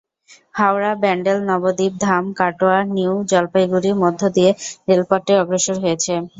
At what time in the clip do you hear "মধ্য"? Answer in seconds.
4.03-4.21